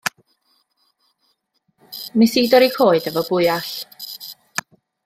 [2.15, 3.73] Wnes i dorri coed hefo bwyall.